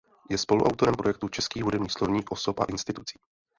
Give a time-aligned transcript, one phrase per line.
[0.29, 3.19] Je spoluautorem projektu "Český hudební slovník osob a institucí".